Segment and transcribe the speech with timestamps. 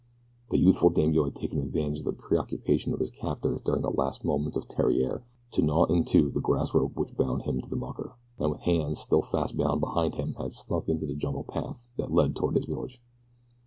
[0.49, 4.25] The youthful daimio had taken advantage of the preoccupation of his captors during the last
[4.25, 7.75] moments of Theriere to gnaw in two the grass rope which bound him to the
[7.75, 11.87] mucker, and with hands still fast bound behind him had slunk into the jungle path
[11.97, 12.99] that led toward his village.